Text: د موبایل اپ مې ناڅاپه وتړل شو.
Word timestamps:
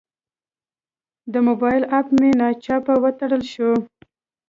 د 1.33 1.33
موبایل 1.47 1.83
اپ 1.97 2.07
مې 2.19 2.29
ناڅاپه 2.39 2.93
وتړل 3.03 3.43
شو. 3.53 3.71